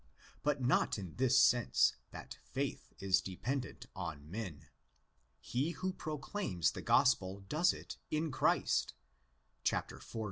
But 0.41 0.63
not 0.63 0.97
in 0.97 1.13
this 1.17 1.37
sense, 1.37 1.93
that 2.09 2.39
faith 2.43 2.91
is 2.97 3.21
dependent 3.21 3.85
on 3.95 4.31
men. 4.31 4.65
He 5.39 5.73
who 5.77 5.93
proclaims 5.93 6.71
the 6.71 6.81
Gospel 6.81 7.41
does 7.41 7.71
it 7.71 7.97
''in 8.11 8.31
Christ"' 8.31 8.95
(iv. 9.71 10.01